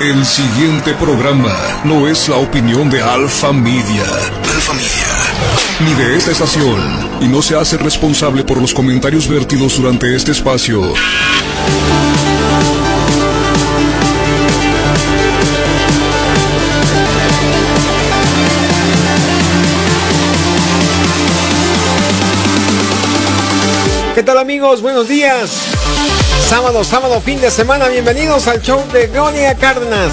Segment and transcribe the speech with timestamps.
[0.00, 4.02] El siguiente programa no es la opinión de Alfa Media.
[4.02, 5.06] Alfa Media.
[5.80, 7.10] Ni de esta estación.
[7.20, 10.94] Y no se hace responsable por los comentarios vertidos durante este espacio.
[24.14, 24.82] ¿Qué tal amigos?
[24.82, 25.72] Buenos días.
[26.52, 27.88] Sábado, sábado, fin de semana.
[27.88, 30.12] Bienvenidos al show de Gloria Cárdenas.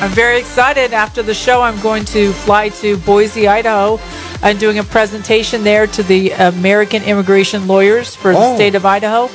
[0.00, 0.92] I'm very excited.
[0.92, 3.98] After the show, I'm going to fly to Boise, Idaho.
[4.42, 8.54] I'm doing a presentation there to the American immigration lawyers for the Oh.
[8.56, 9.28] state of Idaho.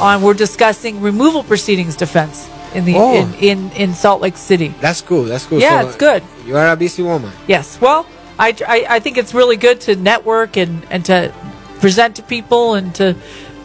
[0.00, 3.14] On we're discussing removal proceedings defense in the Oh.
[3.14, 4.74] in, in in Salt Lake City.
[4.80, 5.60] That's cool, that's cool.
[5.60, 6.22] Yeah, it's good.
[6.46, 7.32] You are a busy woman.
[7.46, 7.78] Yes.
[7.80, 8.04] Well,
[8.38, 11.32] I, I, I think it's really good to network and, and to
[11.80, 13.14] present to people and to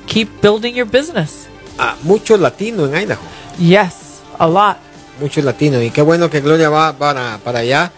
[0.08, 1.48] keep building your business.
[1.78, 3.22] Ah, mucho latino en Idaho.
[3.58, 4.78] Yes, a lot.
[5.20, 5.80] Mucho latino.
[5.82, 7.92] Y qué bueno que Gloria va para, para allá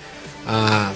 [0.47, 0.91] a,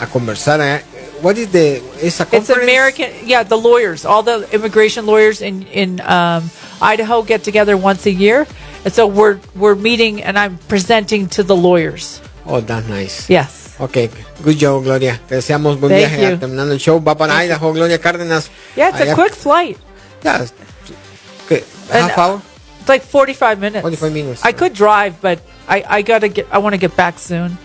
[0.00, 0.60] a conversar.
[0.60, 0.82] eh.
[1.24, 2.50] What is the, is a It's?
[2.50, 3.42] American, yeah.
[3.44, 6.50] The lawyers, all the immigration lawyers in in um,
[6.82, 8.46] Idaho get together once a year,
[8.84, 12.20] and so we're we're meeting, and I'm presenting to the lawyers.
[12.44, 13.30] Oh, that's nice.
[13.32, 13.72] Yes.
[13.80, 14.10] Ok,
[14.44, 15.18] good job, Gloria.
[15.26, 16.36] Te deseamos buen Thank viaje you.
[16.36, 17.00] terminando el show.
[17.00, 18.50] Va para Idaho, Gloria Cárdenas.
[18.76, 19.78] Yeah, it's Allá- a quick flight.
[20.22, 20.44] Yeah.
[21.90, 22.42] And, half hour?
[22.80, 23.80] It's like 45 minutes.
[23.82, 24.44] 45 minutes.
[24.44, 26.46] I could drive, but I I gotta get.
[26.52, 27.56] I want to get back soon.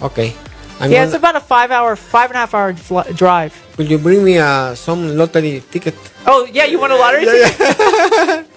[0.00, 0.32] Ok.
[0.80, 2.72] I'm yeah, it's about a five hour, five and a half hour
[3.14, 3.54] drive.
[3.78, 5.94] Will you bring me uh, some lottery ticket?
[6.26, 7.58] Oh yeah, you want a lottery ticket?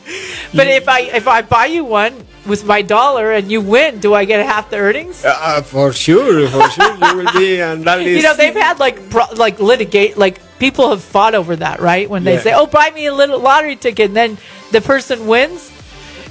[0.54, 2.14] but if I if I buy you one
[2.46, 5.24] with my dollar and you win, do I get half the earnings?
[5.26, 6.96] Uh, for sure, for sure.
[6.96, 8.10] You will be on that list.
[8.18, 12.10] You know, they've had like pro- like litigate like people have fought over that, right?
[12.10, 12.42] When they Yeah.
[12.42, 14.38] say, "Oh, buy me a little lottery ticket," and then
[14.72, 15.72] the person wins.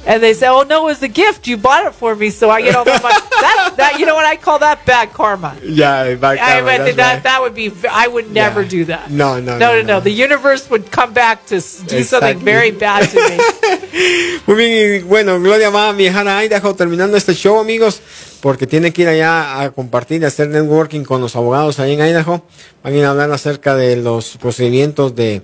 [0.06, 1.48] And they say, "Oh no, it was a gift.
[1.48, 4.14] You bought it for me, so I get all the money." that, that you know
[4.14, 5.56] what I call that bad karma.
[5.64, 7.22] Yeah, back I down, mean, that right.
[7.24, 7.72] that would be.
[7.90, 8.68] I would never Yeah.
[8.68, 9.10] do that.
[9.10, 9.82] No, no, no, no, no, no.
[9.94, 10.00] no.
[10.00, 12.44] The universe would come back to do something Exactly.
[12.44, 13.36] very bad to me.
[14.46, 18.00] Muy bien, y bueno, Gloria va a viajar a Idaho terminando este show, amigos,
[18.40, 22.00] porque tiene que ir allá a compartir, a hacer networking con los abogados ahí en
[22.06, 22.42] Idaho.
[22.84, 25.42] Van a ir a hablar acerca de los procedimientos de,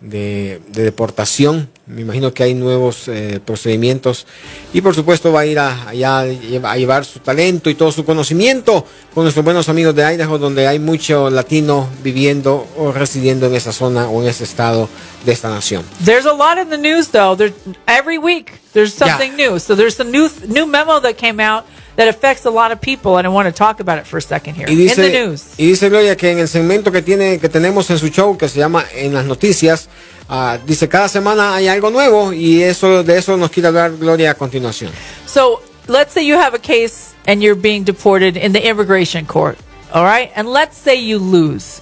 [0.00, 1.68] de, de deportación.
[1.86, 4.26] Me imagino que hay nuevos eh, procedimientos.
[4.72, 7.74] Y por supuesto va a ir a, allá a lleva- a llevar su talento y
[7.74, 12.92] todo su conocimiento con nuestros buenos amigos de Idaho, donde hay mucho latino viviendo o
[12.92, 14.88] residiendo en esa zona o en ese estado
[15.24, 15.82] de esta nación.
[16.04, 17.36] There's a lot in the news, though.
[17.36, 17.52] There,
[17.86, 19.50] every week there's something Yeah.
[19.52, 19.58] new.
[19.60, 21.64] So there's a new new memo that came out
[21.98, 24.22] that affects a lot of people, and I want to talk about it for a
[24.22, 25.54] second here Y in the news.
[25.58, 28.48] y dice Gloria que en el segmento que tiene que tenemos en su show que
[28.48, 29.88] se llama En las noticias,
[30.28, 34.30] ah, dice cada semana hay algo nuevo y eso de eso nos quiere hablar Gloria
[34.30, 34.92] a continuación.
[35.26, 39.58] So let's say you have a case and you're being deported in the immigration court.
[39.92, 41.80] All right, and let's say you lose.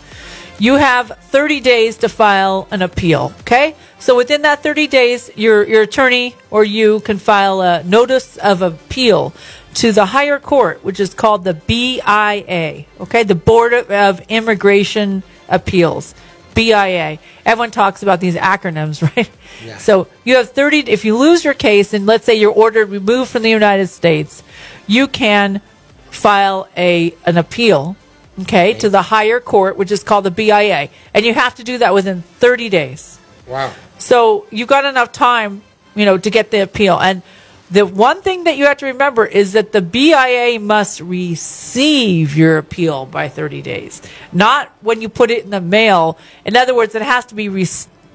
[0.59, 3.33] You have 30 days to file an appeal.
[3.41, 8.39] Okay, so within that 30 days, your your attorney or you can file a notice
[8.39, 9.35] of appeal
[9.76, 12.87] to the higher court, which is called the BIA.
[12.99, 16.14] Okay, the Board of, Immigration Appeals.
[16.55, 17.19] BIA.
[17.44, 19.31] Everyone talks about these acronyms, right?
[19.62, 19.76] Yeah.
[19.76, 23.31] So you have 30, if you lose your case and let's say you're ordered removed
[23.31, 24.43] from the United States,
[24.87, 25.61] you can
[26.11, 27.96] file a, an appeal,
[28.40, 30.88] okay, to the higher court, which is called the BIA.
[31.12, 33.20] And you have to do that within 30 days.
[33.46, 33.75] Wow.
[33.99, 35.62] So you've got enough time,
[35.94, 36.99] you know, to get the appeal.
[36.99, 37.20] And
[37.71, 42.59] The one thing that you have to remember is that the BIA must receive your
[42.59, 44.03] appeal by 30 days,
[44.33, 46.17] not when you put it in the mail.
[46.45, 47.67] In other words, it has to be re-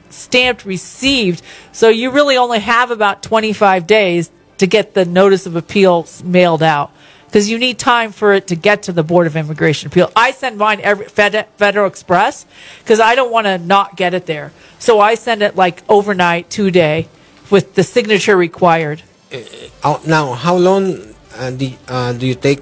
[0.09, 1.42] stamped received.
[1.74, 6.63] So you really only have about 25 days to get the notice of appeal mailed
[6.63, 6.92] out
[7.25, 10.12] because you need time for it to get to the Board of Immigration Appeal.
[10.15, 12.45] I send mine every Fed, Federal Express
[12.80, 14.51] because I don't want to not get it there.
[14.80, 17.07] So I send it like overnight, two day,
[17.50, 19.01] with the signature required.
[19.33, 20.98] Uh, now, how long
[21.38, 22.62] uh, do, uh, do you take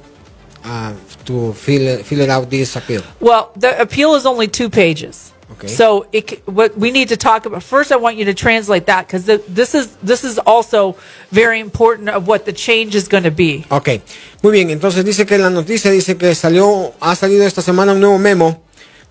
[0.64, 0.94] uh,
[1.26, 3.02] to fill fill out this appeal?
[3.20, 5.34] Well, the appeal is only two pages.
[5.52, 5.68] Okay.
[5.68, 9.08] So it, what we need to talk about first, I want you to translate that
[9.08, 10.96] because this is this is also
[11.32, 13.66] very important of what the change is going to be.
[13.72, 14.02] Ok,
[14.44, 18.00] muy bien, entonces dice que la noticia dice que salió, ha salido esta semana un
[18.00, 18.62] nuevo memo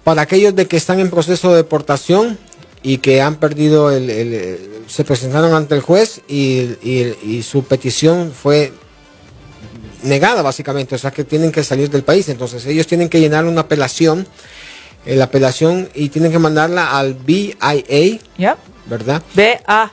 [0.05, 2.39] para aquellos de que están en proceso de deportación
[2.83, 7.43] y que han perdido el, el- eh, se presentaron ante el juez y, y- y
[7.43, 8.73] su petición fue
[10.03, 13.45] negada básicamente, o sea que tienen que salir del país, entonces ellos tienen que llenar
[13.45, 14.27] una apelación,
[15.05, 18.19] eh, la apelación y tienen que mandarla al BIA.
[18.87, 19.23] ¿verdad?
[19.35, 19.91] B A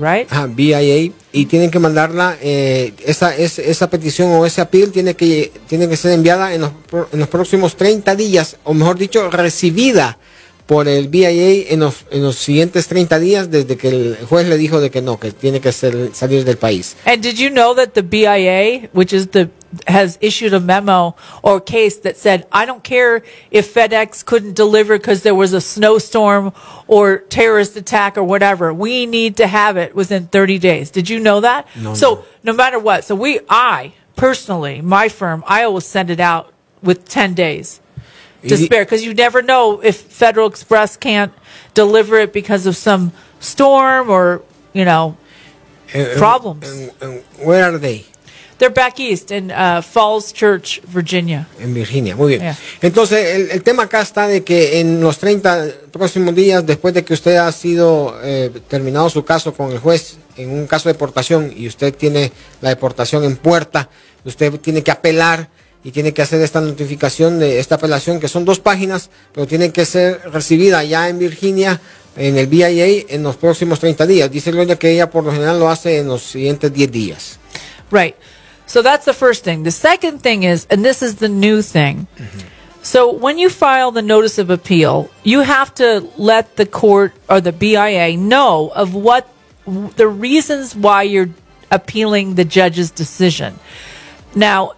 [0.00, 0.30] right?
[0.30, 5.14] Ajá, BIA y tienen que mandarla eh, esa, es- esa petición o ese appeal tiene
[5.14, 6.70] que tiene que ser enviada en los,
[7.12, 10.18] en los próximos 30 días o mejor dicho recibida
[10.66, 14.56] por el BIA en los, en los siguientes 30 días desde que el juez le
[14.56, 17.74] dijo de que no que tiene que ser- salir del país And did you know
[17.74, 19.48] that the BIA, which is the
[19.88, 24.96] has issued a memo or case that said, I don't care if FedEx couldn't deliver
[24.96, 26.52] because there was a snowstorm
[26.86, 28.72] or terrorist attack or whatever.
[28.72, 30.90] We need to have it within 30 days.
[30.90, 31.66] Did you know that?
[31.76, 32.24] No, so no.
[32.44, 36.52] no matter what, so we, I personally, my firm, I always send it out
[36.82, 37.80] with 10 days
[38.54, 41.32] spare because you never know if Federal Express can't
[41.74, 45.16] deliver it because of some storm or, you know,
[46.16, 46.66] Problems.
[47.42, 48.04] where are they?
[48.58, 51.46] They're back east in uh, Falls Church, Virginia.
[51.60, 52.40] En Virginia, muy bien.
[52.40, 52.56] Yeah.
[52.80, 57.04] Entonces, el, el tema acá está de que en los 30 próximos días, después de
[57.04, 60.94] que usted ha sido eh, terminado su caso con el juez en un caso de
[60.94, 62.32] deportación y usted tiene
[62.62, 63.90] la deportación en puerta,
[64.24, 65.50] usted tiene que apelar
[65.86, 69.70] y tiene que hacer esta notificación de esta apelación, que son dos páginas, pero tiene
[69.70, 71.80] que ser recibida ya en Virginia,
[72.16, 74.28] en el BIA, en los próximos 30 días.
[74.28, 77.38] Dice Gloria que ella por lo general lo hace en los siguientes 10 días.
[77.92, 78.16] Right.
[78.66, 79.62] So that's the first thing.
[79.62, 82.08] The second thing is, and this is the new thing.
[82.82, 87.40] So when you file the notice of appeal, you have to let the court or
[87.40, 89.28] the BIA know of what
[89.94, 91.30] the reasons why you're
[91.70, 93.54] appealing the judge's decision.
[94.34, 94.75] Now,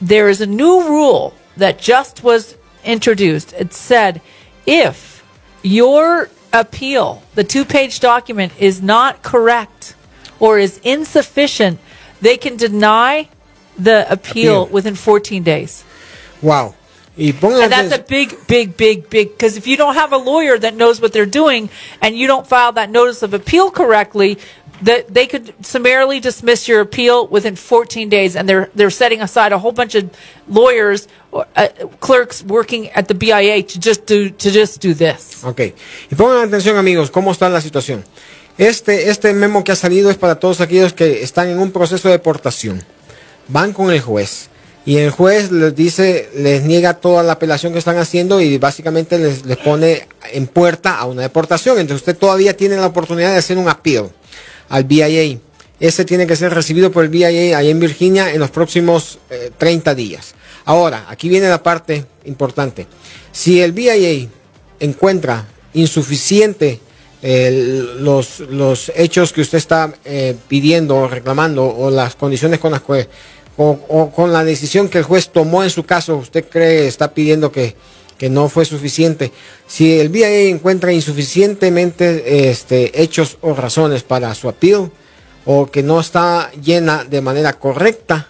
[0.00, 3.52] there is a new rule that just was introduced.
[3.54, 4.20] It said
[4.66, 5.24] if
[5.62, 9.94] your appeal, the two page document, is not correct
[10.38, 11.78] or is insufficient,
[12.20, 13.28] they can deny
[13.78, 14.66] the appeal, Appeal.
[14.72, 15.84] within 14 days.
[16.42, 16.74] Wow.
[17.18, 20.58] Y And that's a big, big, big, big, because if you don't have a lawyer
[20.58, 21.70] that knows what they're doing
[22.02, 24.38] and you don't file that notice of appeal correctly,
[24.82, 29.52] that they could summarily dismiss your appeal within 14 days, and they're they're setting aside
[29.52, 30.10] a whole bunch of
[30.48, 31.68] lawyers, uh,
[32.00, 35.42] clerks working at the BIA to just do to just do this.
[35.44, 35.74] Ok.
[36.10, 38.04] Y pongan atención amigos, ¿cómo está la situación?
[38.58, 42.08] Este, este memo que ha salido es para todos aquellos que están en un proceso
[42.08, 42.82] de deportación.
[43.48, 44.48] Van con el juez.
[44.86, 49.18] Y el juez les dice, les niega toda la apelación que están haciendo y básicamente
[49.18, 51.80] les, les pone en puerta a una deportación.
[51.80, 54.10] Entonces usted todavía tiene la oportunidad de hacer un appeal
[54.68, 55.38] al BIA.
[55.78, 59.50] Ese tiene que ser recibido por el BIA ahí en Virginia en los próximos eh,
[59.56, 60.34] 30 días.
[60.64, 62.86] Ahora, aquí viene la parte importante.
[63.30, 64.28] Si el BIA
[64.80, 66.80] encuentra insuficiente
[67.22, 72.72] eh, los, los hechos que usted está eh, pidiendo o reclamando o las condiciones con
[72.72, 73.08] las que
[73.56, 77.12] o, o con la decisión que el juez tomó en su caso, usted cree está
[77.12, 77.74] pidiendo que,
[78.18, 79.32] que no fue suficiente.
[79.66, 84.90] Si el BIA encuentra insuficientemente este, hechos o razones para su appeal
[85.44, 88.28] o que no está llena de manera correcta,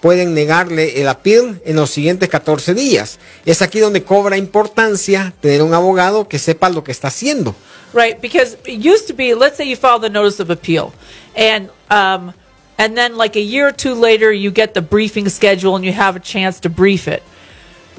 [0.00, 3.18] pueden negarle el appeal en los siguientes 14 días.
[3.44, 7.54] Es aquí donde cobra importancia tener un abogado que sepa lo que está haciendo.
[7.94, 10.92] Right, because it used to be, let's say you file the notice of appeal,
[11.34, 12.34] and um,
[12.76, 15.92] and then like a year or two later, you get the briefing schedule and you
[15.92, 17.22] have a chance to brief it.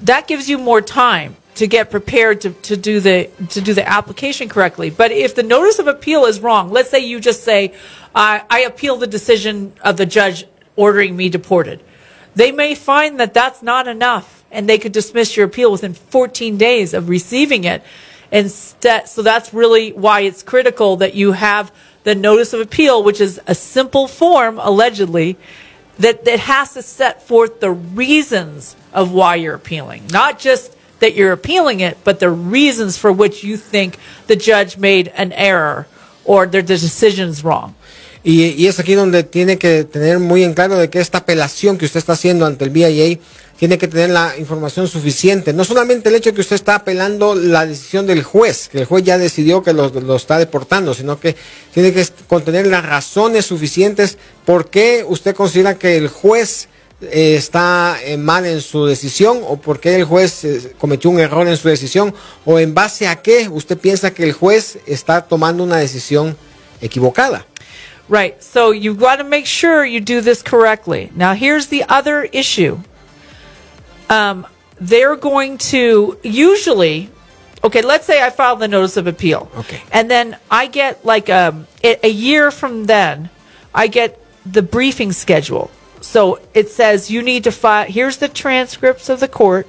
[0.03, 3.87] That gives you more time to get prepared to, to do the to do the
[3.87, 4.89] application correctly.
[4.89, 7.73] But if the notice of appeal is wrong, let's say you just say,
[8.15, 11.83] I, I appeal the decision of the judge ordering me deported.
[12.35, 16.57] They may find that that's not enough, and they could dismiss your appeal within 14
[16.57, 17.83] days of receiving it.
[18.31, 23.19] Instead, so that's really why it's critical that you have the notice of appeal, which
[23.19, 25.35] is a simple form, allegedly,
[25.97, 30.03] that, that has to set forth the reasons of why you're appealing.
[30.11, 34.77] Not just that you're appealing it, but the reasons for which you think the judge
[34.77, 35.87] made an error
[36.25, 37.75] or the, the decision's wrong.
[38.21, 41.77] Y, y es aquí donde tiene que tener muy en claro de que esta apelación
[41.77, 43.17] que usted está haciendo ante el BIA
[43.57, 45.53] tiene que tener la información suficiente.
[45.53, 48.85] No solamente el hecho de que usted está apelando la decisión del juez, que el
[48.85, 51.35] juez ya decidió que lo, lo está deportando, sino que
[51.73, 56.69] tiene que contener las razones suficientes por qué usted considera que el juez
[57.01, 61.19] eh, está eh, mal en su decisión o por qué el juez eh, cometió un
[61.19, 62.13] error en su decisión
[62.45, 66.35] o en base a qué usted piensa que el juez está tomando una decisión
[66.81, 67.45] equivocada.
[68.09, 68.41] Right.
[68.41, 71.11] So you've got to make sure you do this correctly.
[71.15, 72.79] Now, here's the other issue.
[74.09, 74.45] Um,
[74.81, 77.09] they're going to usually,
[77.63, 79.49] okay, let's say I file the notice of appeal.
[79.55, 79.81] Okay.
[79.91, 83.29] And then I get like um, a, a year from then,
[83.73, 85.69] I get the briefing schedule.
[86.01, 89.67] So it says you need to file, here's the transcripts of the court.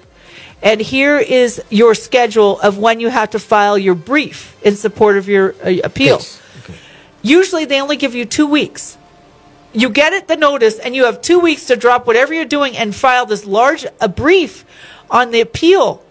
[0.62, 5.16] And here is your schedule of when you have to file your brief in support
[5.16, 6.16] of your uh, appeal.
[6.16, 6.42] Yes.
[6.64, 6.74] Okay.
[7.22, 8.98] Usually they only give you two weeks.
[9.72, 12.76] You get it, the notice, and you have two weeks to drop whatever you're doing
[12.76, 14.64] and file this large a brief
[15.10, 16.04] on the appeal.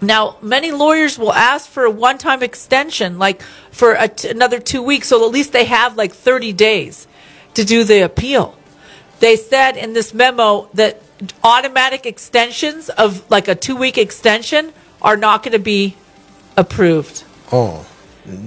[0.00, 4.82] Now, many lawyers will ask for a one-time extension, like for a t- another two
[4.82, 7.06] weeks, so at least they have like 30 days
[7.54, 8.57] to do the appeal.
[9.20, 11.02] They said in this memo that
[11.42, 14.72] automatic extensions of like a two-week extension
[15.02, 15.96] are not going to be
[16.56, 17.24] approved.
[17.52, 17.86] Oh.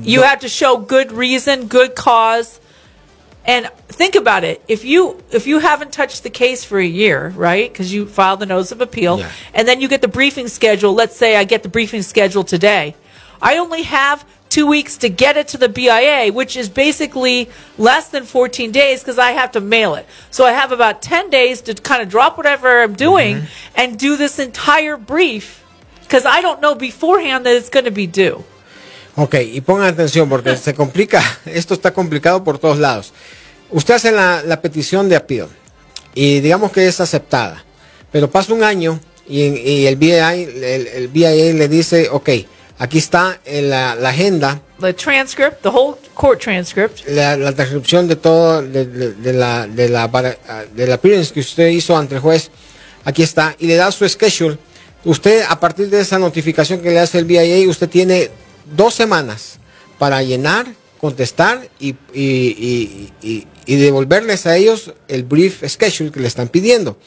[0.02, 2.60] You have to show good reason, good cause.
[3.44, 4.62] And think about it.
[4.68, 7.72] If you if you haven't touched the case for a year, right?
[7.72, 9.32] Because you filed the notice of appeal, Yeah.
[9.56, 10.94] and then you get the briefing schedule.
[10.94, 12.96] Let's say I get the briefing schedule today.
[13.42, 18.10] I only have two weeks to get it to the BIA, which is basically less
[18.10, 20.06] than 14 days because I have to mail it.
[20.30, 23.76] So I have about 10 days to kind of drop whatever I'm doing mm-hmm.
[23.76, 25.64] and do this entire brief
[26.04, 28.44] because I don't know beforehand that it's going to be due.
[29.16, 33.14] Ok, y pongan atención porque se complica, esto está complicado por todos lados.
[33.70, 35.48] Usted hace la, la petición de appeal
[36.14, 37.64] y digamos que es aceptada,
[38.12, 42.30] pero pasa un año y, y el, BIA, el, el BIA le dice, ok,
[42.84, 47.08] aquí está la, la agenda, The transcript, the whole court transcript.
[47.08, 50.04] la, la transcripción de todo, de, de- de la, de la,
[50.50, 52.50] ah, de la appearance que usted hizo ante el juez,
[53.06, 54.58] aquí está, y le da su schedule.
[55.04, 58.30] Usted, a partir de esa notificación que le hace el BIA, usted tiene
[58.76, 59.60] dos semanas
[60.00, 60.66] para llenar,
[61.00, 66.98] contestar y, y- y- y devolverles a ellos el brief schedule que le están pidiendo.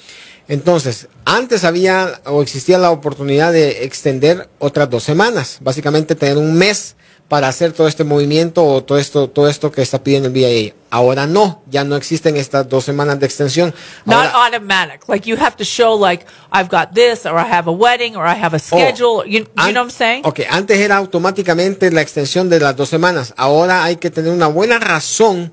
[0.49, 6.55] Entonces, antes había o existía la oportunidad de extender otras dos semanas, básicamente tener un
[6.55, 6.97] mes
[7.29, 10.75] para hacer todo este movimiento o todo esto, todo esto que está pidiendo el BIA.
[10.91, 13.75] Ahora no, ya no existen estas dos semanas de extensión.
[14.05, 15.09] Not Ahora- automatic.
[15.09, 18.27] Like you have to show like I've got this or I have a wedding or
[18.27, 19.25] I have a schedule.
[19.27, 20.23] you, you An- know what I'm saying?
[20.27, 23.33] Ok, antes era automáticamente la extensión de las dos semanas.
[23.39, 25.51] Ahora hay que tener una buena razón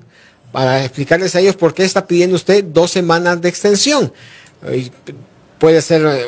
[0.52, 4.12] para explicarles a ellos por qué está pidiendo usted dos semanas de extensión.
[5.58, 6.26] Puede ser eh,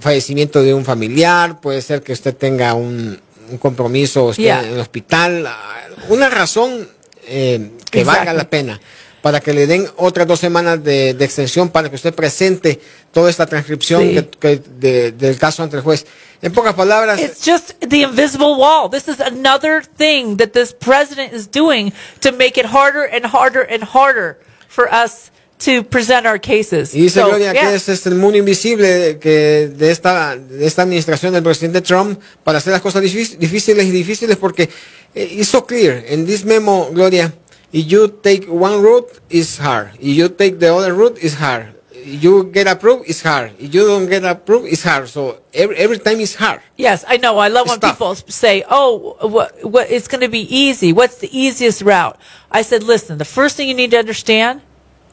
[0.00, 4.62] fallecimiento de un familiar, puede ser que usted tenga un, un compromiso esté Yeah.
[4.62, 5.46] en el hospital.
[5.46, 6.88] ah, Una razón
[7.26, 8.38] eh, que valga Exactly.
[8.38, 8.80] la pena
[9.22, 12.78] para que le den otras dos semanas de, de extensión para que usted presente
[13.12, 14.14] toda esta transcripción Sí.
[14.14, 16.06] que- que de- del caso ante el juez.
[16.42, 18.88] En pocas palabras, It's just the invisible wall.
[18.90, 23.66] This is another thing that this president is doing to make it harder and harder
[23.68, 24.38] and harder
[24.68, 25.32] for us
[25.64, 26.94] to present our cases.
[26.94, 27.68] Y dice So, Gloria yeah.
[27.70, 32.58] que es el mundo invisible que de esta, de esta administración del presidente Trump para
[32.58, 34.68] hacer las cosas difí- difíciles y difíciles porque
[35.14, 36.04] eh, it's so clear.
[36.10, 37.32] In this memo, Gloria,
[37.72, 39.92] if you take one route, it's hard.
[39.98, 41.74] If you take the other route, it's hard.
[41.92, 43.52] If you get approved, it's hard.
[43.58, 45.08] If you don't get approved, it's hard.
[45.08, 46.60] So every, every time it's hard.
[46.76, 47.38] Yes, I know.
[47.38, 47.92] I love when Stuff.
[47.94, 50.92] people say, "Oh, what, what, it's going to be easy.
[50.92, 52.16] What's the easiest route?"
[52.52, 54.60] I said, "Listen, the first thing you need to understand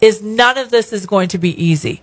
[0.04, 1.96] is none of this is going to be easy.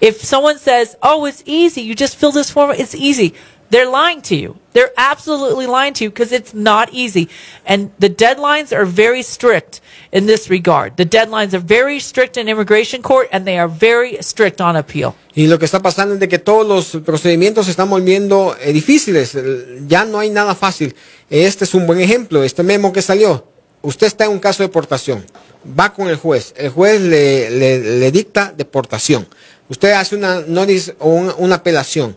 [0.00, 1.80] If someone says, "Oh, it's easy.
[1.88, 2.70] You just fill this form.
[2.82, 3.32] It's easy."
[3.70, 4.56] They're lying to you.
[4.74, 7.28] They're absolutely lying to you because it's not easy.
[7.64, 9.80] And the deadlines are very strict
[10.12, 10.96] in this regard.
[10.96, 15.14] The deadlines are very strict in immigration court and they are very strict on appeal.
[15.34, 18.72] Y lo que está pasando es de que todos los procedimientos se están volviendo eh,
[18.72, 19.34] difíciles.
[19.34, 20.94] Eh, Ya no hay nada fácil.
[21.28, 22.44] Este es un buen ejemplo.
[22.44, 23.44] Este memo que salió.
[23.82, 25.24] Usted está en un caso de deportación.
[25.78, 26.54] Va con el juez.
[26.56, 29.26] El juez le, le- le dicta deportación.
[29.68, 32.16] Usted hace una notice o una, apelación.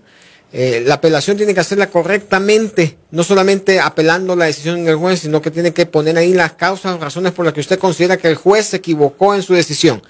[0.54, 5.42] eh, la apelación tiene que hacerla correctamente, no solamente apelando la decisión del juez, sino
[5.42, 8.36] que tiene que poner ahí las causas, razones por las que usted considera que el
[8.36, 10.02] juez se equivocó en su decisión.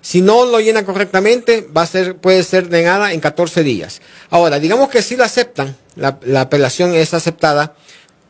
[0.00, 4.00] Si no lo llena correctamente, va a ser, puede ser negada en 14 días.
[4.30, 7.74] Ahora, digamos que si la aceptan, la, la apelación es aceptada,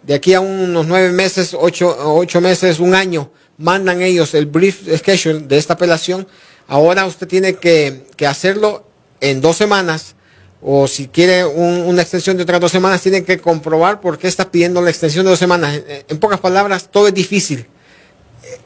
[0.02, 4.82] de aquí a unos nueve meses, ocho, ocho meses, un año, mandan ellos el brief
[4.98, 6.26] schedule de esta apelación.
[6.66, 8.84] Ahora usted tiene que, que hacerlo
[9.20, 10.14] en dos semanas
[10.60, 14.26] o si quiere un- una extensión de otras dos semanas, tiene que comprobar por qué
[14.28, 15.74] está pidiendo la extensión de dos semanas.
[15.76, 17.66] En- En pocas palabras, todo es difícil.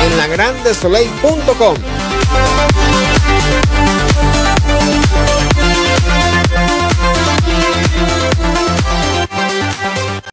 [0.00, 1.76] en lagrandesoleil.com.